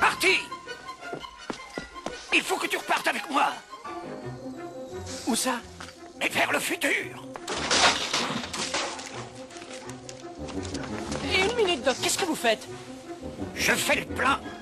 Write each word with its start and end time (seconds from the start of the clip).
Parti 0.00 0.38
Il 2.32 2.42
faut 2.42 2.56
que 2.56 2.66
tu 2.66 2.76
repartes 2.76 3.08
avec 3.08 3.28
moi. 3.30 3.52
Où 5.26 5.34
ça? 5.34 5.60
Mais 6.18 6.28
vers 6.28 6.52
le 6.52 6.58
futur. 6.58 7.24
Et 11.32 11.50
une 11.50 11.56
minute, 11.56 11.82
Doc, 11.82 11.96
qu'est-ce 12.02 12.18
que 12.18 12.24
vous 12.24 12.34
faites? 12.34 12.66
Je 13.54 13.72
fais 13.72 13.96
le 13.96 14.02
allez 14.02 14.57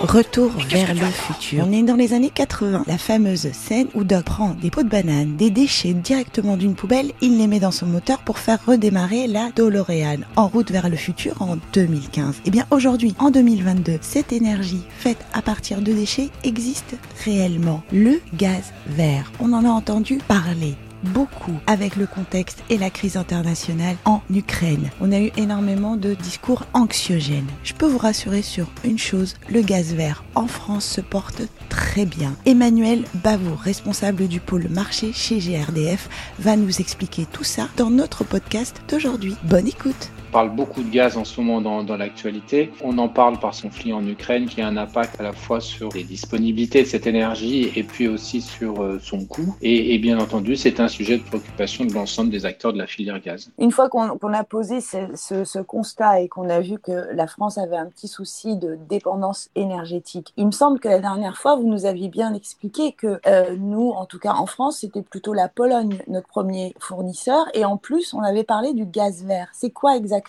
Retour 0.00 0.52
vers 0.68 0.94
le 0.94 1.06
futur. 1.06 1.64
On 1.66 1.72
est 1.72 1.82
dans 1.82 1.96
les 1.96 2.12
années 2.12 2.30
80. 2.30 2.84
La 2.86 2.98
fameuse 2.98 3.50
scène 3.52 3.88
où 3.94 4.04
Doc 4.04 4.24
prend 4.24 4.50
des 4.50 4.70
pots 4.70 4.82
de 4.82 4.88
banane, 4.88 5.36
des 5.36 5.50
déchets 5.50 5.94
directement 5.94 6.56
d'une 6.56 6.74
poubelle, 6.74 7.12
il 7.22 7.38
les 7.38 7.46
met 7.46 7.60
dans 7.60 7.70
son 7.70 7.86
moteur 7.86 8.18
pour 8.18 8.38
faire 8.38 8.64
redémarrer 8.66 9.26
la 9.26 9.50
DeLorean 9.56 10.18
en 10.36 10.48
route 10.48 10.70
vers 10.70 10.88
le 10.88 10.96
futur 10.96 11.40
en 11.40 11.56
2015. 11.72 12.42
Et 12.44 12.50
bien 12.50 12.66
aujourd'hui, 12.70 13.14
en 13.18 13.30
2022, 13.30 13.98
cette 14.00 14.32
énergie 14.32 14.82
faite 14.98 15.24
à 15.32 15.42
partir 15.42 15.80
de 15.80 15.92
déchets 15.92 16.30
existe 16.44 16.96
réellement. 17.24 17.82
Le 17.92 18.20
gaz 18.34 18.72
vert. 18.86 19.32
On 19.40 19.52
en 19.52 19.64
a 19.64 19.68
entendu 19.68 20.18
parler 20.28 20.74
beaucoup 21.06 21.58
avec 21.66 21.96
le 21.96 22.06
contexte 22.06 22.62
et 22.70 22.78
la 22.78 22.90
crise 22.90 23.16
internationale 23.16 23.96
en 24.04 24.22
Ukraine. 24.30 24.90
On 25.00 25.12
a 25.12 25.20
eu 25.20 25.30
énormément 25.36 25.96
de 25.96 26.14
discours 26.14 26.64
anxiogènes. 26.72 27.48
Je 27.64 27.74
peux 27.74 27.86
vous 27.86 27.98
rassurer 27.98 28.42
sur 28.42 28.68
une 28.84 28.98
chose, 28.98 29.34
le 29.48 29.62
gaz 29.62 29.94
vert 29.94 30.24
en 30.34 30.46
France 30.46 30.84
se 30.84 31.00
porte 31.00 31.42
très 31.68 32.06
bien. 32.06 32.34
Emmanuel 32.44 33.04
Bavou, 33.14 33.54
responsable 33.56 34.28
du 34.28 34.40
pôle 34.40 34.68
marché 34.68 35.12
chez 35.12 35.38
GRDF, 35.38 36.08
va 36.38 36.56
nous 36.56 36.80
expliquer 36.80 37.26
tout 37.30 37.44
ça 37.44 37.68
dans 37.76 37.90
notre 37.90 38.24
podcast 38.24 38.82
d'aujourd'hui. 38.88 39.36
Bonne 39.44 39.68
écoute 39.68 40.10
parle 40.36 40.50
beaucoup 40.50 40.82
de 40.82 40.90
gaz 40.90 41.16
en 41.16 41.24
ce 41.24 41.40
moment 41.40 41.62
dans, 41.62 41.82
dans 41.82 41.96
l'actualité. 41.96 42.70
On 42.84 42.98
en 42.98 43.08
parle 43.08 43.38
par 43.38 43.54
son 43.54 43.70
conflit 43.76 43.92
en 43.92 44.06
Ukraine 44.06 44.46
qui 44.46 44.60
a 44.60 44.68
un 44.68 44.76
impact 44.76 45.18
à 45.18 45.22
la 45.22 45.32
fois 45.32 45.60
sur 45.60 45.88
les 45.94 46.04
disponibilités 46.04 46.82
de 46.82 46.86
cette 46.86 47.06
énergie 47.06 47.72
et 47.74 47.82
puis 47.82 48.06
aussi 48.06 48.40
sur 48.40 48.82
euh, 48.82 48.98
son 49.02 49.24
coût. 49.24 49.56
Et, 49.60 49.98
bien 49.98 50.20
entendu, 50.20 50.56
c'est 50.56 50.78
un 50.78 50.88
sujet 50.88 51.16
de 51.16 51.22
préoccupation 51.22 51.84
de 51.84 51.92
l'ensemble 51.94 52.30
des 52.30 52.44
acteurs 52.44 52.74
de 52.74 52.78
la 52.78 52.86
filière 52.86 53.18
gaz. 53.20 53.50
Une 53.58 53.72
fois 53.72 53.88
qu'on 53.88 54.32
a 54.32 54.44
posé 54.44 54.80
ce 54.80 55.62
constat 55.62 56.20
et 56.20 56.28
qu'on 56.28 56.50
a 56.50 56.60
vu 56.60 56.78
que 56.78 57.14
la 57.14 57.26
France 57.26 57.56
avait 57.56 57.78
un 57.78 57.86
petit 57.86 58.06
souci 58.06 58.56
de 58.56 58.78
dépendance 58.88 59.48
énergétique, 59.54 60.32
il 60.36 60.46
me 60.46 60.52
semble 60.52 60.80
que 60.80 60.88
la 60.88 61.00
dernière 61.00 61.38
fois, 61.38 61.56
vous 61.56 61.66
nous 61.66 61.86
aviez 61.86 62.08
bien 62.08 62.34
expliqué 62.34 62.92
que 62.92 63.20
euh, 63.26 63.56
nous, 63.58 63.90
en 63.90 64.04
tout 64.04 64.18
cas 64.18 64.34
en 64.34 64.46
France, 64.46 64.78
c'était 64.80 65.02
plutôt 65.02 65.32
la 65.32 65.48
Pologne, 65.48 65.98
notre 66.08 66.28
premier 66.28 66.74
fournisseur. 66.78 67.46
Et 67.54 67.64
en 67.64 67.78
plus, 67.78 68.14
on 68.14 68.22
avait 68.22 68.44
parlé 68.44 68.74
du 68.74 68.84
gaz 68.84 69.24
vert. 69.24 69.48
C'est 69.54 69.70
quoi 69.70 69.96
exactement 69.96 70.25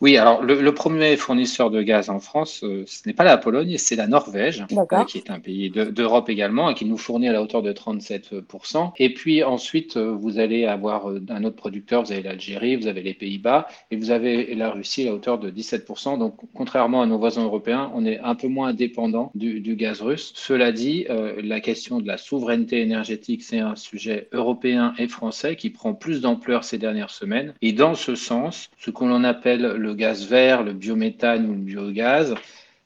Oui, 0.00 0.16
alors 0.16 0.42
le, 0.42 0.60
le 0.60 0.74
premier 0.74 1.16
fournisseur 1.16 1.70
de 1.70 1.82
gaz 1.82 2.10
en 2.10 2.20
France, 2.20 2.62
euh, 2.64 2.84
ce 2.86 3.02
n'est 3.06 3.12
pas 3.14 3.24
la 3.24 3.36
Pologne, 3.38 3.76
c'est 3.78 3.96
la 3.96 4.06
Norvège, 4.06 4.64
euh, 5.02 5.04
qui 5.04 5.18
est 5.18 5.30
un 5.30 5.40
pays 5.40 5.70
de- 5.70 5.84
d'Europe 5.84 6.28
également 6.30 6.70
et 6.70 6.74
qui 6.74 6.84
nous 6.84 6.98
fournit 6.98 7.28
à 7.28 7.32
la 7.32 7.42
hauteur 7.42 7.62
de 7.62 7.72
37%. 7.72 8.92
Et 8.98 9.12
puis 9.12 9.42
ensuite, 9.44 9.96
euh, 9.96 10.12
vous 10.12 10.38
allez 10.38 10.64
avoir 10.66 11.06
un 11.28 11.44
autre 11.44 11.56
producteur, 11.56 12.02
vous 12.04 12.12
avez 12.12 12.22
l'Algérie, 12.22 12.76
vous 12.76 12.86
avez 12.86 13.02
les 13.02 13.14
Pays-Bas 13.14 13.66
et 13.90 13.96
vous 13.96 14.10
avez 14.10 14.54
la 14.54 14.70
Russie 14.70 15.02
à 15.02 15.06
la 15.06 15.14
hauteur 15.14 15.38
de 15.38 15.50
17%. 15.50 16.18
Donc 16.18 16.34
contrairement 16.54 17.02
à 17.02 17.06
nos 17.06 17.18
voisins 17.18 17.44
européens, 17.44 17.90
on 17.94 18.04
est 18.04 18.18
un 18.20 18.34
peu 18.34 18.48
moins 18.48 18.72
dépendant 18.72 19.30
du, 19.34 19.60
du 19.60 19.76
gaz 19.76 20.00
russe. 20.02 20.32
Cela 20.34 20.72
dit, 20.72 21.06
euh, 21.10 21.40
la 21.42 21.60
question 21.60 22.00
de 22.00 22.06
la 22.06 22.16
souveraineté 22.18 22.80
énergétique, 22.80 23.42
c'est 23.42 23.58
un 23.60 23.76
sujet 23.76 24.28
européen 24.32 24.94
et 24.98 25.08
français 25.08 25.56
qui 25.56 25.70
prend 25.70 25.94
plus 25.94 26.20
d'ampleur 26.20 26.64
ces 26.64 26.78
dernières 26.78 27.10
semaines. 27.10 27.54
Et 27.62 27.72
dans 27.72 27.94
ce 27.94 28.14
sens, 28.14 28.70
ce 28.78 28.90
que 28.90 29.04
l'on 29.04 29.24
appelle 29.28 29.62
le 29.62 29.94
gaz 29.94 30.26
vert, 30.28 30.62
le 30.62 30.72
biométhane 30.72 31.48
ou 31.48 31.52
le 31.52 31.60
biogaz, 31.60 32.34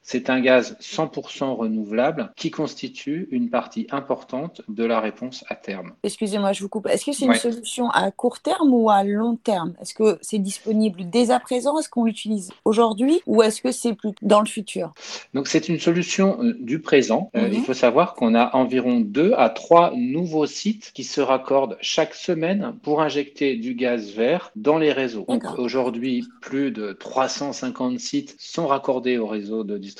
c'est 0.03 0.29
un 0.29 0.39
gaz 0.41 0.77
100% 0.81 1.55
renouvelable 1.55 2.31
qui 2.35 2.51
constitue 2.51 3.27
une 3.31 3.49
partie 3.49 3.87
importante 3.89 4.61
de 4.67 4.83
la 4.83 4.99
réponse 4.99 5.43
à 5.49 5.55
terme. 5.55 5.93
Excusez-moi, 6.03 6.51
je 6.53 6.61
vous 6.61 6.69
coupe. 6.69 6.87
Est-ce 6.87 7.05
que 7.05 7.13
c'est 7.13 7.25
une 7.25 7.33
solution 7.35 7.89
à 7.89 8.11
court 8.11 8.39
terme 8.39 8.73
ou 8.73 8.89
à 8.89 9.03
long 9.03 9.37
terme? 9.37 9.73
Est-ce 9.81 9.93
que 9.93 10.17
c'est 10.21 10.39
disponible 10.39 11.09
dès 11.09 11.31
à 11.31 11.39
présent? 11.39 11.79
Est-ce 11.79 11.89
qu'on 11.89 12.03
l'utilise 12.03 12.51
aujourd'hui 12.65 13.21
ou 13.25 13.41
est-ce 13.41 13.61
que 13.61 13.71
c'est 13.71 13.93
plus 13.93 14.11
dans 14.21 14.41
le 14.41 14.45
futur? 14.47 14.93
Donc 15.33 15.47
c'est 15.47 15.69
une 15.69 15.79
solution 15.79 16.37
euh, 16.43 16.53
du 16.59 16.79
présent. 16.79 17.31
Euh, 17.35 17.47
Mhm. 17.47 17.53
il 17.53 17.61
faut 17.61 17.73
savoir 17.73 18.13
qu'on 18.13 18.35
a 18.35 18.55
environ 18.55 18.99
deux 18.99 19.33
à 19.37 19.49
trois 19.49 19.93
nouveaux 19.95 20.45
sites 20.45 20.91
qui 20.93 21.03
se 21.05 21.21
raccordent 21.21 21.77
chaque 21.81 22.13
semaine 22.13 22.75
pour 22.83 23.01
injecter 23.01 23.55
du 23.55 23.73
gaz 23.73 24.11
vert 24.11 24.51
dans 24.55 24.77
les 24.77 24.91
réseaux. 24.91 25.25
Aujourd'hui, 25.57 26.25
plus 26.41 26.71
de 26.71 26.91
350 26.93 27.99
sites 27.99 28.35
sont 28.37 28.67
raccordés 28.67 29.17
au 29.17 29.27
réseau 29.27 29.63
de 29.63 29.77
distribution 29.77 29.92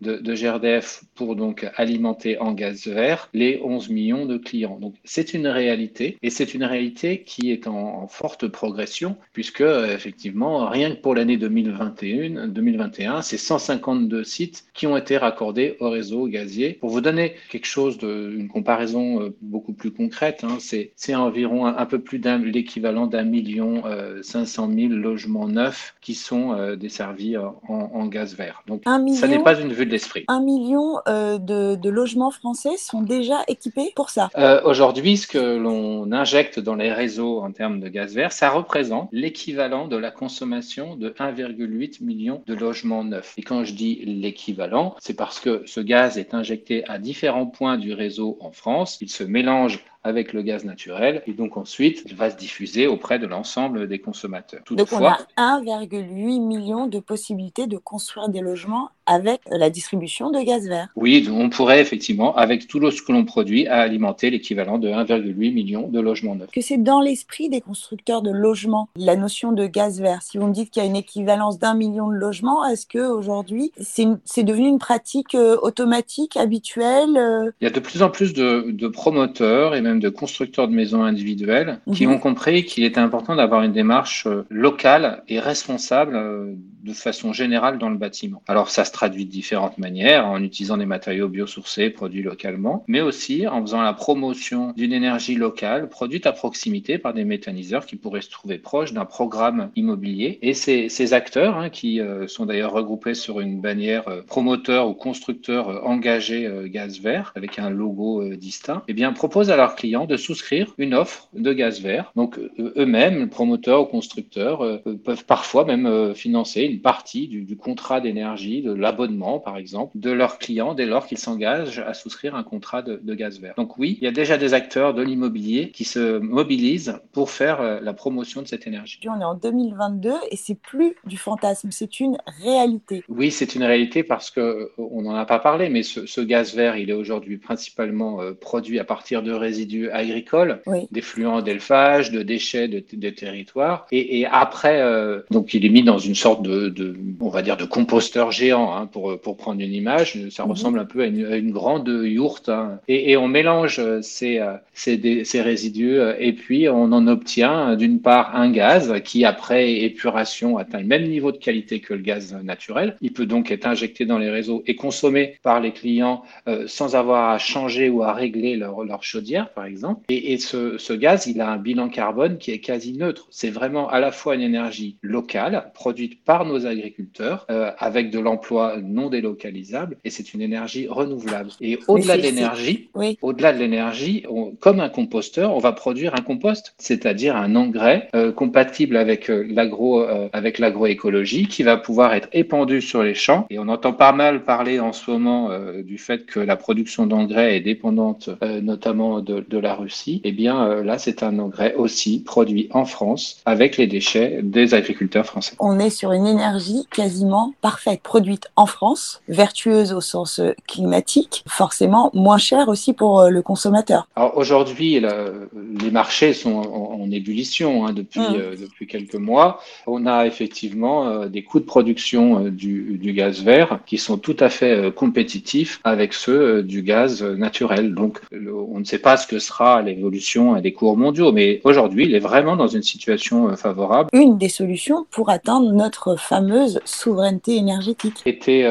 de, 0.00 0.16
de 0.16 0.34
GRDF 0.34 1.04
pour 1.14 1.36
donc 1.36 1.66
alimenter 1.76 2.38
en 2.38 2.52
gaz 2.52 2.86
vert 2.86 3.28
les 3.34 3.60
11 3.62 3.88
millions 3.90 4.26
de 4.26 4.36
clients. 4.36 4.78
Donc 4.78 4.94
c'est 5.04 5.34
une 5.34 5.46
réalité 5.46 6.18
et 6.22 6.30
c'est 6.30 6.54
une 6.54 6.64
réalité 6.64 7.22
qui 7.22 7.50
est 7.50 7.66
en, 7.66 8.06
forte 8.08 8.48
progression 8.48 9.16
puisque 9.32 9.60
effectivement 9.62 10.68
rien 10.68 10.94
que 10.94 11.00
pour 11.00 11.14
l'année 11.14 11.36
2021, 11.36 12.48
2021, 12.48 13.22
c'est 13.22 13.38
152 13.38 14.24
sites 14.24 14.64
qui 14.74 14.86
ont 14.86 14.96
été 14.96 15.16
raccordés 15.16 15.76
au 15.80 15.90
réseau 15.90 16.26
gazier. 16.26 16.74
Pour 16.74 16.90
vous 16.90 17.00
donner 17.00 17.34
quelque 17.50 17.66
chose 17.66 17.98
de, 17.98 18.32
une 18.36 18.48
comparaison 18.48 19.22
euh, 19.22 19.36
beaucoup 19.40 19.72
plus 19.72 19.90
concrète, 19.90 20.44
hein, 20.44 20.58
c'est 20.60 21.14
environ 21.14 21.66
un, 21.66 21.86
peu 21.86 22.00
plus 22.00 22.18
d'un 22.18 22.38
l'équivalent 22.38 23.06
d'un 23.06 23.24
million 23.24 23.82
euh, 23.86 24.22
500 24.22 24.70
000 24.74 24.92
logements 24.94 25.48
neufs 25.48 25.94
qui 26.00 26.14
sont 26.14 26.52
euh, 26.52 26.76
desservis 26.76 27.36
en, 27.36 28.06
gaz 28.06 28.34
vert. 28.34 28.62
Donc 28.66 28.82
ça 29.22 29.28
n'est 29.28 29.42
pas 29.42 29.58
une 29.60 29.72
vue 29.72 29.86
de 29.86 29.90
l'esprit. 29.90 30.24
un 30.28 30.40
million 30.42 30.98
euh, 31.08 31.38
de, 31.38 31.76
de 31.76 31.90
logements 31.90 32.30
français 32.30 32.76
sont 32.76 33.02
déjà 33.02 33.42
équipés 33.48 33.92
pour 33.94 34.10
ça. 34.10 34.30
Euh, 34.36 34.60
Aujourd'hui, 34.64 35.16
ce 35.16 35.26
que 35.26 35.56
l'on 35.56 36.10
injecte 36.12 36.58
dans 36.58 36.74
les 36.74 36.92
réseaux 36.92 37.40
en 37.40 37.52
termes 37.52 37.80
de 37.80 37.88
gaz 37.88 38.14
vert, 38.14 38.32
ça 38.32 38.50
représente 38.50 39.08
l'équivalent 39.12 39.86
de 39.86 39.96
la 39.96 40.10
consommation 40.10 40.96
de 40.96 41.10
1,8 41.10 42.02
million 42.04 42.42
de 42.46 42.54
logements 42.54 43.04
neufs. 43.04 43.34
Et 43.38 43.42
quand 43.42 43.64
je 43.64 43.74
dis 43.74 44.02
l'équivalent, 44.04 44.94
c'est 44.98 45.14
parce 45.14 45.40
que 45.40 45.62
ce 45.66 45.80
gaz 45.80 46.18
est 46.18 46.34
injecté 46.34 46.84
à 46.88 46.98
différents 46.98 47.46
points 47.46 47.78
du 47.78 47.92
réseau 47.92 48.38
en 48.40 48.52
France. 48.52 48.98
Il 49.00 49.10
se 49.10 49.24
mélange 49.24 49.84
avec 50.04 50.32
le 50.32 50.42
gaz 50.42 50.64
naturel 50.64 51.22
et 51.26 51.32
donc 51.32 51.56
ensuite 51.56 52.02
il 52.06 52.14
va 52.16 52.30
se 52.30 52.36
diffuser 52.36 52.86
auprès 52.86 53.18
de 53.18 53.26
l'ensemble 53.26 53.86
des 53.88 53.98
consommateurs. 54.00 54.62
Donc 54.70 54.88
on 54.92 55.04
a 55.04 55.18
1,8 55.36 56.40
million 56.40 56.86
de 56.86 56.98
possibilités 56.98 57.66
de 57.66 57.76
construire 57.78 58.28
des 58.28 58.40
logements 58.40 58.90
avec 59.06 59.40
la 59.50 59.68
distribution 59.68 60.30
de 60.30 60.40
gaz 60.40 60.68
vert. 60.68 60.88
oui, 60.94 61.28
on 61.32 61.50
pourrait 61.50 61.80
effectivement, 61.80 62.36
avec 62.36 62.68
tout 62.68 62.88
ce 62.90 63.02
que 63.02 63.10
l'on 63.12 63.24
produit, 63.24 63.66
alimenter 63.66 64.30
l'équivalent 64.30 64.78
de 64.78 64.88
1,8 64.88 65.52
million 65.52 65.88
de 65.88 66.00
logements 66.00 66.36
neufs. 66.36 66.50
Que 66.52 66.60
c'est 66.60 66.76
dans 66.76 67.00
l'esprit 67.00 67.48
des 67.48 67.60
constructeurs 67.60 68.22
de 68.22 68.30
logements 68.30 68.88
la 68.96 69.16
notion 69.16 69.50
de 69.52 69.66
gaz 69.66 70.00
vert. 70.00 70.22
Si 70.22 70.38
vous 70.38 70.46
me 70.46 70.52
dites 70.52 70.70
qu'il 70.70 70.82
y 70.82 70.86
a 70.86 70.88
une 70.88 70.94
équivalence 70.96 71.58
d'un 71.58 71.74
million 71.74 72.08
de 72.08 72.14
logements, 72.14 72.64
est-ce 72.64 72.86
que 72.86 73.00
aujourd'hui 73.04 73.72
c'est 73.80 74.02
une- 74.04 74.20
c'est 74.24 74.44
devenu 74.44 74.68
une 74.68 74.78
pratique 74.78 75.34
euh, 75.34 75.56
automatique, 75.62 76.36
habituelle 76.36 77.16
euh, 77.16 77.50
Il 77.60 77.64
y 77.64 77.66
a 77.66 77.70
de 77.70 77.80
plus 77.80 78.02
en 78.02 78.10
plus 78.10 78.32
de, 78.32 78.70
de 78.70 78.86
promoteurs 78.88 79.74
et 79.74 79.80
même 79.80 79.91
de 80.00 80.08
constructeurs 80.08 80.68
de 80.68 80.74
maisons 80.74 81.02
individuelles 81.02 81.80
qui 81.94 82.06
Mhm. 82.06 82.14
ont 82.14 82.18
compris 82.18 82.64
qu'il 82.64 82.84
était 82.84 83.00
important 83.00 83.36
d'avoir 83.36 83.62
une 83.62 83.72
démarche 83.72 84.26
euh, 84.26 84.44
locale 84.50 85.22
et 85.28 85.38
responsable 85.40 86.16
euh, 86.16 86.54
de 86.82 86.92
façon 86.92 87.32
générale 87.32 87.78
dans 87.78 87.90
le 87.90 87.96
bâtiment. 87.96 88.42
Alors 88.48 88.68
ça 88.70 88.84
se 88.84 88.92
traduit 88.92 89.24
de 89.24 89.30
différentes 89.30 89.78
manières, 89.78 90.26
en 90.26 90.42
utilisant 90.42 90.76
des 90.76 90.86
matériaux 90.86 91.28
biosourcés 91.28 91.90
produits 91.90 92.22
localement, 92.22 92.84
mais 92.88 93.00
aussi 93.00 93.46
en 93.46 93.60
faisant 93.62 93.82
la 93.82 93.92
promotion 93.92 94.72
d'une 94.76 94.92
énergie 94.92 95.36
locale 95.36 95.88
produite 95.88 96.26
à 96.26 96.32
proximité 96.32 96.98
par 96.98 97.14
des 97.14 97.24
méthaniseurs 97.24 97.86
qui 97.86 97.96
pourraient 97.96 98.20
se 98.20 98.30
trouver 98.30 98.58
proches 98.58 98.92
d'un 98.92 99.04
programme 99.04 99.70
immobilier. 99.76 100.38
Et 100.42 100.54
ces, 100.54 100.88
ces 100.88 101.12
acteurs, 101.14 101.56
hein, 101.56 101.70
qui 101.70 102.00
euh, 102.00 102.26
sont 102.26 102.46
d'ailleurs 102.46 102.72
regroupés 102.72 103.14
sur 103.14 103.40
une 103.40 103.60
bannière 103.60 104.08
euh, 104.08 104.22
promoteur 104.22 104.88
ou 104.88 104.94
constructeur 104.94 105.68
euh, 105.68 105.80
engagé 105.84 106.48
gaz 106.66 107.00
vert, 107.00 107.32
avec 107.36 107.58
un 107.58 107.70
logo 107.70 108.24
distinct, 108.34 108.82
eh 108.88 108.92
bien, 108.94 109.12
proposent 109.12 109.50
à 109.50 109.56
leurs 109.56 109.76
clients 109.82 110.06
de 110.06 110.16
souscrire 110.16 110.72
une 110.78 110.94
offre 110.94 111.28
de 111.34 111.52
gaz 111.52 111.80
vert. 111.80 112.12
Donc 112.14 112.38
euh, 112.38 112.72
eux-mêmes, 112.76 113.28
promoteurs 113.28 113.82
ou 113.82 113.86
constructeurs, 113.86 114.62
euh, 114.64 114.78
peuvent 115.04 115.24
parfois 115.24 115.64
même 115.64 115.86
euh, 115.86 116.14
financer 116.14 116.62
une 116.62 116.80
partie 116.80 117.26
du, 117.26 117.42
du 117.42 117.56
contrat 117.56 118.00
d'énergie, 118.00 118.62
de 118.62 118.72
l'abonnement 118.72 119.40
par 119.40 119.56
exemple, 119.56 119.98
de 119.98 120.12
leurs 120.12 120.38
clients 120.38 120.74
dès 120.74 120.86
lors 120.86 121.06
qu'ils 121.08 121.18
s'engagent 121.18 121.80
à 121.80 121.94
souscrire 121.94 122.36
un 122.36 122.44
contrat 122.44 122.82
de, 122.82 123.00
de 123.02 123.14
gaz 123.14 123.40
vert. 123.40 123.54
Donc 123.56 123.76
oui, 123.76 123.98
il 124.00 124.04
y 124.04 124.06
a 124.06 124.12
déjà 124.12 124.38
des 124.38 124.54
acteurs 124.54 124.94
de 124.94 125.02
l'immobilier 125.02 125.72
qui 125.72 125.82
se 125.82 126.18
mobilisent 126.18 127.00
pour 127.12 127.30
faire 127.30 127.60
euh, 127.60 127.80
la 127.82 127.92
promotion 127.92 128.40
de 128.40 128.46
cette 128.46 128.68
énergie. 128.68 129.00
On 129.08 129.20
est 129.20 129.24
en 129.24 129.34
2022 129.34 130.12
et 130.30 130.36
c'est 130.36 130.54
plus 130.54 130.94
du 131.06 131.16
fantasme, 131.16 131.70
c'est 131.72 131.98
une 131.98 132.18
réalité. 132.44 133.02
Oui, 133.08 133.32
c'est 133.32 133.56
une 133.56 133.64
réalité 133.64 134.04
parce 134.04 134.30
que 134.30 134.70
on 134.78 135.02
n'en 135.02 135.16
a 135.16 135.26
pas 135.26 135.40
parlé, 135.40 135.68
mais 135.68 135.82
ce, 135.82 136.06
ce 136.06 136.20
gaz 136.20 136.54
vert, 136.54 136.76
il 136.76 136.88
est 136.88 137.00
aujourd'hui 137.04 137.38
principalement 137.38 138.20
produit 138.40 138.78
à 138.78 138.84
partir 138.84 139.24
de 139.24 139.32
résidus 139.32 139.71
résidus 139.72 139.90
agricoles, 139.90 140.60
des 140.90 141.00
fluents 141.00 141.42
d'élevage, 141.42 142.10
de 142.10 142.22
déchets 142.22 142.68
de, 142.68 142.82
des 142.92 143.14
territoires. 143.14 143.86
Et, 143.92 144.26
après, 144.30 144.80
euh, 144.80 145.20
donc 145.30 145.54
il 145.54 145.64
est 145.64 145.68
mis 145.68 145.82
dans 145.82 145.98
une 145.98 146.14
sorte 146.14 146.42
de, 146.42 146.94
on 147.20 147.28
va 147.28 147.42
dire, 147.42 147.56
de 147.56 147.64
composteur 147.64 148.30
géant, 148.30 148.74
hein, 148.74 148.86
pour, 148.86 149.18
pour 149.20 149.36
prendre 149.36 149.60
une 149.60 149.72
image. 149.72 150.18
Ça 150.30 150.44
mhm. 150.44 150.50
ressemble 150.50 150.78
un 150.78 150.84
peu 150.84 151.02
à 151.02 151.06
une, 151.06 151.52
grande 151.52 151.88
yourte. 151.88 152.48
Hein. 152.48 152.80
Et, 152.88 153.16
on 153.16 153.28
mélange 153.28 153.80
ces, 154.00 154.40
ces, 154.72 155.24
ces 155.24 155.42
résidus 155.42 155.98
et 156.18 156.32
puis 156.32 156.68
on 156.68 156.92
en 156.92 157.06
obtient 157.06 157.76
d'une 157.76 158.00
part 158.00 158.34
un 158.34 158.50
gaz 158.50 158.94
qui, 159.04 159.24
après 159.24 159.72
épuration, 159.82 160.56
atteint 160.56 160.80
le 160.80 160.86
même 160.86 161.08
niveau 161.08 161.30
de 161.30 161.36
qualité 161.36 161.80
que 161.80 161.94
le 161.94 162.00
gaz 162.00 162.34
naturel. 162.42 162.96
Il 163.00 163.12
peut 163.12 163.26
donc 163.26 163.50
être 163.50 163.66
injecté 163.66 164.06
dans 164.06 164.18
les 164.18 164.30
réseaux 164.30 164.62
et 164.66 164.76
consommé 164.76 165.36
par 165.42 165.60
les 165.60 165.72
clients 165.72 166.22
euh, 166.48 166.64
sans 166.66 166.96
avoir 166.96 167.30
à 167.30 167.38
changer 167.38 167.88
ou 167.88 168.02
à 168.02 168.12
régler 168.12 168.56
leur, 168.56 168.84
leur 168.84 169.02
chaudière, 169.02 169.50
par 169.50 169.61
exemple. 169.64 170.02
Et, 170.08 170.32
et 170.32 170.38
ce, 170.38 170.78
ce, 170.78 170.92
gaz, 170.92 171.26
il 171.26 171.40
a 171.40 171.50
un 171.50 171.56
bilan 171.56 171.88
carbone 171.88 172.38
qui 172.38 172.50
est 172.50 172.58
quasi 172.58 172.92
neutre. 172.92 173.26
C'est 173.30 173.50
vraiment 173.50 173.88
à 173.88 174.00
la 174.00 174.12
fois 174.12 174.34
une 174.34 174.40
énergie 174.40 174.96
locale, 175.02 175.70
produite 175.74 176.24
par 176.24 176.44
nos 176.44 176.66
agriculteurs, 176.66 177.46
euh, 177.50 177.70
avec 177.78 178.10
de 178.10 178.18
l'emploi 178.18 178.76
non 178.82 179.10
délocalisable, 179.10 179.96
et 180.04 180.10
c'est 180.10 180.34
une 180.34 180.40
énergie 180.40 180.86
renouvelable. 180.88 181.50
Et 181.60 181.78
au-delà 181.88 182.16
de 182.16 182.22
l'énergie, 182.22 182.90
oui. 182.94 183.18
au-delà 183.22 183.52
de 183.52 183.58
l'énergie, 183.58 184.24
comme 184.60 184.80
un 184.80 184.88
composteur, 184.88 185.54
on 185.54 185.58
va 185.58 185.72
produire 185.72 186.14
un 186.14 186.22
compost, 186.22 186.74
c'est-à-dire 186.78 187.36
un 187.36 187.56
engrais 187.56 188.08
euh, 188.14 188.32
compatible 188.32 188.96
avec 188.96 189.30
euh, 189.30 189.46
l'agro, 189.48 190.02
avec 190.32 190.58
l'agroécologie, 190.58 191.46
qui 191.46 191.62
va 191.62 191.76
pouvoir 191.76 192.14
être 192.14 192.28
épandu 192.32 192.80
sur 192.80 193.02
les 193.02 193.14
champs. 193.14 193.46
Et 193.50 193.58
on 193.58 193.68
entend 193.68 193.92
pas 193.92 194.12
mal 194.12 194.44
parler 194.44 194.80
en 194.80 194.92
ce 194.92 195.10
moment 195.10 195.50
du 195.82 195.98
fait 195.98 196.26
que 196.26 196.40
la 196.40 196.56
production 196.56 197.06
d'engrais 197.06 197.56
est 197.56 197.60
dépendante 197.60 198.30
notamment 198.62 199.20
de, 199.20 199.51
de, 199.52 199.58
la 199.58 199.74
Russie. 199.74 200.20
Eh 200.24 200.32
bien, 200.32 200.64
euh, 200.66 200.82
là, 200.82 200.98
c'est 200.98 201.22
un 201.22 201.38
engrais 201.38 201.74
aussi 201.74 202.20
produit 202.20 202.68
en 202.72 202.84
France 202.84 203.40
avec 203.44 203.76
les 203.76 203.86
déchets 203.86 204.40
des 204.42 204.74
agriculteurs 204.74 205.24
français. 205.26 205.54
On 205.60 205.78
est 205.78 205.90
sur 205.90 206.12
une 206.12 206.26
énergie 206.26 206.86
quasiment 206.90 207.54
parfaite, 207.60 208.00
produite 208.02 208.48
en 208.56 208.66
France, 208.66 209.22
vertueuse 209.28 209.92
au 209.92 210.00
sens 210.00 210.40
climatique, 210.66 211.44
forcément 211.46 212.10
moins 212.12 212.38
chère 212.38 212.68
aussi 212.68 212.92
pour 212.92 213.28
le 213.28 213.42
consommateur. 213.42 214.08
Alors 214.16 214.36
aujourd'hui, 214.36 215.00
les 215.00 215.90
marchés 215.90 216.32
sont 216.32 216.56
en, 216.56 217.10
ébullition 217.12 217.86
hein, 217.86 217.92
depuis, 217.92 218.20
mmh. 218.20 218.56
depuis 218.60 218.86
quelques 218.86 219.16
mois. 219.16 219.60
On 219.86 220.06
a 220.06 220.26
effectivement 220.26 221.26
des 221.26 221.44
coûts 221.44 221.60
de 221.60 221.64
production 221.64 222.48
du, 222.48 222.98
du 222.98 223.12
gaz 223.12 223.42
vert 223.42 223.80
qui 223.86 223.98
sont 223.98 224.18
tout 224.18 224.36
à 224.40 224.48
fait 224.48 224.76
euh, 224.76 224.90
compétitifs 224.90 225.80
avec 225.84 226.14
ceux 226.14 226.40
euh, 226.40 226.62
du 226.62 226.82
gaz 226.82 227.22
naturel. 227.22 227.94
Donc, 227.94 228.20
on 228.32 228.78
ne 228.78 228.84
sait 228.84 228.98
pas 228.98 229.16
ce 229.16 229.26
que 229.26 229.38
sera 229.42 229.82
l'évolution 229.82 230.60
des 230.60 230.72
cours 230.72 230.96
mondiaux, 230.96 231.32
mais 231.32 231.60
aujourd'hui, 231.64 232.06
il 232.06 232.14
est 232.14 232.20
vraiment 232.20 232.56
dans 232.56 232.68
une 232.68 232.82
situation 232.82 233.48
euh, 233.48 233.56
favorable. 233.56 234.08
Une 234.12 234.38
des 234.38 234.48
solutions 234.48 235.06
pour 235.10 235.30
atteindre 235.30 235.72
notre 235.72 236.16
fameuse 236.16 236.80
souveraineté 236.84 237.56
énergétique. 237.56 238.22
Était 238.26 238.66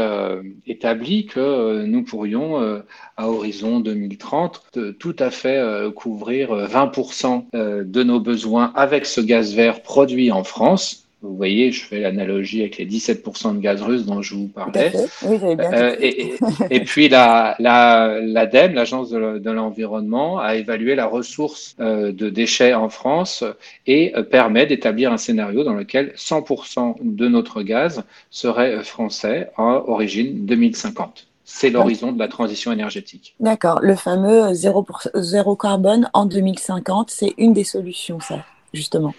établi 0.66 1.26
que 1.26 1.84
nous 1.86 2.04
pourrions, 2.04 2.82
à 3.18 3.30
horizon 3.30 3.80
2030, 3.80 4.64
tout 5.00 5.16
à 5.20 5.30
fait 5.30 5.62
couvrir 5.96 6.54
20% 6.54 7.46
de 7.54 8.04
nos 8.04 8.20
besoins 8.20 8.72
avec 8.76 9.06
ce 9.06 9.22
gaz 9.22 9.54
vert 9.54 9.82
produit 9.82 10.32
en 10.32 10.44
France 10.44 11.08
vous 11.22 11.36
voyez, 11.36 11.72
je 11.72 11.84
fais 11.84 12.00
l'analogie 12.00 12.62
avec 12.62 12.78
les 12.78 12.88
17% 12.88 13.56
de 13.56 13.62
gaz 13.62 13.82
russe 13.84 14.06
dont 14.06 14.24
je 14.24 14.34
vous 14.34 14.48
parlais. 14.48 14.92
Oui, 15.24 15.38
bien 15.38 15.72
euh, 15.72 15.96
et, 16.02 16.34
et, 16.72 16.80
puis 16.84 17.10
l'ADEME, 17.10 18.74
la, 18.74 18.74
l'Agence 18.74 19.12
de 19.12 19.52
l'environnement, 19.52 20.40
a 20.40 20.56
évalué 20.56 20.96
la 20.96 21.06
ressource 21.06 21.76
euh, 21.80 22.12
de 22.12 22.30
déchets 22.30 22.74
en 22.74 22.90
France 22.90 23.44
et 23.86 24.16
euh, 24.16 24.24
permet 24.24 24.66
d'établir 24.66 25.14
un 25.14 25.18
scénario 25.18 25.64
dans 25.64 25.76
lequel 25.76 26.14
100% 26.16 26.96
de 27.02 27.28
notre 27.28 27.62
gaz 27.62 28.04
serait 28.32 28.84
français 28.84 29.52
à 29.58 29.88
origine 29.88 30.46
2050 30.46 31.28
c'est 31.44 31.70
l'horizon 31.70 32.14
de 32.14 32.20
la 32.20 32.30
transition 32.30 32.72
énergétique. 32.72 33.36
D'accord, 33.42 33.80
le 33.82 33.96
fameux 33.96 34.54
zéro, 34.54 34.88
zéro 35.16 35.58
carbone 35.58 36.10
en 36.14 36.26
2050, 36.26 37.10
c'est 37.10 37.34
une 37.38 37.52
des 37.52 37.66
solutions, 37.66 38.22
ça 38.22 38.46
justement. 38.74 39.14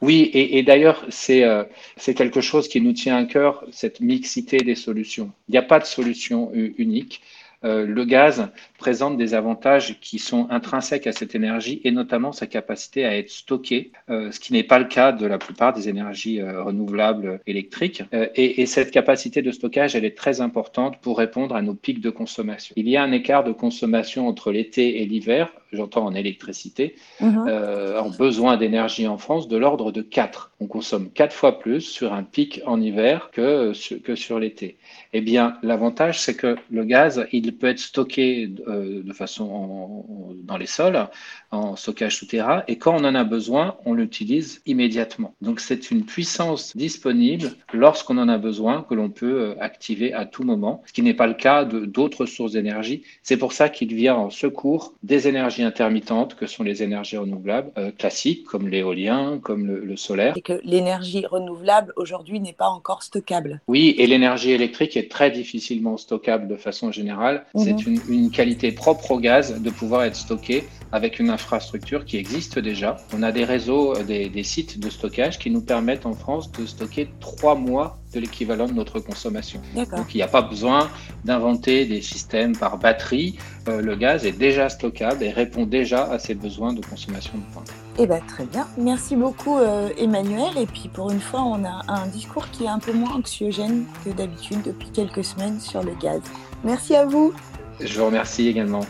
Oui, 0.00 0.30
et, 0.32 0.62
d'ailleurs, 0.62 1.06
euh, 1.30 1.64
c'est 1.96 2.14
quelque 2.14 2.40
chose 2.40 2.68
qui 2.68 2.80
nous 2.80 2.92
tient 2.92 3.16
à 3.16 3.24
cœur, 3.24 3.64
cette 3.70 4.00
mixité 4.00 4.58
des 4.58 4.74
solutions. 4.74 5.32
Il 5.48 5.52
n'y 5.52 5.58
a 5.58 5.62
pas 5.62 5.78
de 5.78 5.84
solution 5.84 6.50
unique. 6.52 7.22
Euh, 7.64 7.84
le 7.84 8.04
gaz 8.04 8.50
présente 8.78 9.16
des 9.16 9.34
avantages 9.34 9.98
qui 10.00 10.20
sont 10.20 10.46
intrinsèques 10.48 11.08
à 11.08 11.12
cette 11.12 11.34
énergie 11.34 11.80
et 11.82 11.90
notamment 11.90 12.30
sa 12.30 12.46
capacité 12.46 13.04
à 13.04 13.16
être 13.16 13.30
stocké, 13.30 13.90
euh, 14.10 14.30
ce 14.30 14.38
qui 14.38 14.52
n'est 14.52 14.62
pas 14.62 14.78
le 14.78 14.84
cas 14.84 15.10
de 15.10 15.26
la 15.26 15.38
plupart 15.38 15.72
des 15.72 15.88
énergies 15.88 16.40
renouvelables 16.40 17.40
électriques. 17.48 18.04
Et, 18.36 18.64
cette 18.66 18.92
capacité 18.92 19.42
de 19.42 19.50
stockage, 19.50 19.96
elle 19.96 20.04
est 20.04 20.16
très 20.16 20.40
importante 20.40 21.00
pour 21.00 21.18
répondre 21.18 21.56
à 21.56 21.62
nos 21.62 21.74
pics 21.74 22.00
de 22.00 22.10
consommation. 22.10 22.74
Il 22.76 22.88
y 22.88 22.96
a 22.96 23.02
un 23.02 23.10
écart 23.10 23.42
de 23.42 23.52
consommation 23.52 24.28
entre 24.28 24.52
l'été 24.52 25.02
et 25.02 25.06
l'hiver 25.06 25.52
j'entends 25.72 26.04
en 26.04 26.14
électricité, 26.14 26.96
mhm. 27.20 27.46
euh, 27.48 28.00
en 28.00 28.10
besoin 28.10 28.56
d'énergie 28.56 29.06
en 29.06 29.18
France 29.18 29.48
de 29.48 29.56
l'ordre 29.56 29.92
de 29.92 30.02
4. 30.02 30.52
On 30.60 30.66
consomme 30.66 31.10
4 31.10 31.32
fois 31.32 31.58
plus 31.58 31.80
sur 31.80 32.12
un 32.12 32.22
pic 32.22 32.60
en 32.66 32.80
hiver 32.80 33.30
que, 33.32 33.72
que 33.98 34.14
sur 34.14 34.38
l'été. 34.38 34.76
Eh 35.12 35.20
bien, 35.20 35.56
l'avantage, 35.62 36.20
c'est 36.20 36.34
que 36.34 36.56
le 36.70 36.84
gaz, 36.84 37.26
il 37.32 37.56
peut 37.56 37.68
être 37.68 37.78
stocké 37.78 38.50
euh, 38.66 39.02
de 39.02 39.12
façon 39.12 40.04
dans 40.44 40.56
les 40.56 40.66
sols, 40.66 41.08
en 41.50 41.76
stockage 41.76 42.16
souterrain, 42.16 42.62
et 42.68 42.76
quand 42.76 42.94
on 42.94 43.04
en 43.04 43.14
a 43.14 43.24
besoin, 43.24 43.76
on 43.84 43.94
l'utilise 43.94 44.60
immédiatement. 44.66 45.34
Donc, 45.40 45.60
c'est 45.60 45.90
une 45.90 46.04
puissance 46.04 46.76
disponible 46.76 47.52
lorsqu'on 47.72 48.18
en 48.18 48.28
a 48.28 48.38
besoin 48.38 48.82
que 48.82 48.94
l'on 48.94 49.10
peut 49.10 49.40
euh, 49.40 49.54
activer 49.60 50.12
à 50.12 50.24
tout 50.24 50.42
moment, 50.42 50.82
ce 50.86 50.92
qui 50.92 51.02
n'est 51.02 51.14
pas 51.14 51.26
le 51.26 51.34
cas 51.34 51.64
d'autres 51.64 52.26
sources 52.26 52.52
d'énergie. 52.52 53.02
C'est 53.22 53.36
pour 53.36 53.52
ça 53.52 53.68
qu'il 53.68 53.94
vient 53.94 54.16
en 54.16 54.30
secours 54.30 54.94
des 55.02 55.28
énergies 55.28 55.57
intermittentes 55.62 56.34
que 56.34 56.46
sont 56.46 56.62
les 56.62 56.82
énergies 56.82 57.16
renouvelables 57.16 57.70
euh, 57.78 57.90
classiques, 57.90 58.44
comme 58.44 58.68
l'éolien, 58.68 59.38
comme 59.42 59.66
le, 59.66 59.96
solaire. 59.96 60.34
Et 60.36 60.42
que 60.42 60.60
l'énergie 60.64 61.26
renouvelable 61.26 61.92
aujourd'hui 61.96 62.40
n'est 62.40 62.52
pas 62.52 62.68
encore 62.68 63.02
stockable. 63.02 63.60
Oui, 63.66 63.94
et 63.98 64.06
l'énergie 64.06 64.52
électrique 64.52 64.96
est 64.96 65.10
très 65.10 65.30
difficilement 65.30 65.96
stockable 65.96 66.46
de 66.46 66.56
façon 66.56 66.92
générale. 66.92 67.44
Mhm. 67.54 67.62
C'est 67.64 67.86
une, 67.86 68.00
une, 68.08 68.30
qualité 68.30 68.72
propre 68.72 69.12
au 69.12 69.18
gaz 69.18 69.60
de 69.60 69.70
pouvoir 69.70 70.04
être 70.04 70.16
stocké 70.16 70.64
avec 70.92 71.18
une 71.18 71.30
infrastructure 71.30 72.04
qui 72.04 72.16
existe 72.16 72.58
déjà. 72.58 72.96
On 73.16 73.22
a 73.22 73.32
des 73.32 73.44
réseaux, 73.44 73.94
euh, 73.96 74.02
des, 74.02 74.28
des 74.28 74.42
sites 74.42 74.80
de 74.80 74.90
stockage 74.90 75.38
qui 75.38 75.50
nous 75.50 75.60
permettent 75.60 76.06
en 76.06 76.14
France 76.14 76.50
de 76.52 76.66
stocker 76.66 77.10
trois 77.20 77.54
mois 77.54 77.98
de 78.14 78.20
l'équivalent 78.20 78.66
de 78.66 78.72
notre 78.72 79.00
consommation. 79.00 79.60
Donc 79.74 80.14
il 80.14 80.16
n'y 80.16 80.22
a 80.22 80.28
pas 80.28 80.42
besoin 80.42 80.88
d'inventer 81.24 81.84
des 81.84 82.00
systèmes 82.00 82.56
par 82.56 82.78
batterie. 82.78 83.38
Euh, 83.68 83.82
le 83.82 83.96
gaz 83.96 84.24
est 84.24 84.32
déjà 84.32 84.68
stockable 84.68 85.22
et 85.22 85.30
répond 85.30 85.66
déjà 85.66 86.04
à 86.04 86.18
ses 86.18 86.34
besoins 86.34 86.72
de 86.72 86.84
consommation 86.84 87.32
de 87.36 87.52
pointe. 87.52 87.70
Eh 87.98 88.06
bien, 88.06 88.20
très 88.20 88.46
bien. 88.46 88.66
Merci 88.78 89.16
beaucoup, 89.16 89.58
euh, 89.58 89.90
Emmanuel. 89.98 90.56
Et 90.56 90.66
puis, 90.66 90.88
pour 90.88 91.10
une 91.10 91.20
fois, 91.20 91.42
on 91.42 91.64
a 91.64 91.82
un 91.88 92.06
discours 92.06 92.48
qui 92.50 92.64
est 92.64 92.68
un 92.68 92.78
peu 92.78 92.92
moins 92.92 93.16
anxiogène 93.16 93.84
que 94.04 94.10
d'habitude 94.10 94.62
depuis 94.64 94.88
quelques 94.90 95.24
semaines 95.24 95.58
sur 95.60 95.82
le 95.82 95.92
gaz. 96.00 96.20
Merci 96.62 96.94
à 96.94 97.04
vous. 97.04 97.32
Je 97.80 97.98
vous 97.98 98.06
remercie 98.06 98.46
également. 98.46 98.84